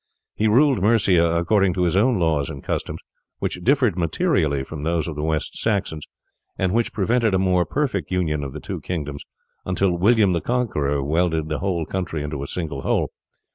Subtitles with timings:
[0.33, 3.01] He ruled Mercia according to its own laws and customs,
[3.37, 6.07] which differed materially from those of the West Saxons,
[6.57, 9.23] and which prevented a more perfect union of the two kingdoms
[9.63, 13.11] until William the Conqueror welded the whole country into a single whole.